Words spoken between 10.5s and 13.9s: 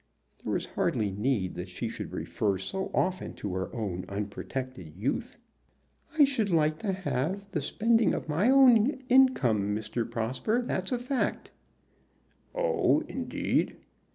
that's a fact." "Oh, indeed!"